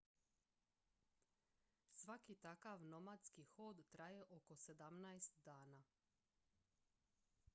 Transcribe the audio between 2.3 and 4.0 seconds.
takav nomadski hod